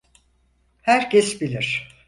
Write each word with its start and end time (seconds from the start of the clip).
Herkes 0.81 1.41
bilir. 1.41 1.95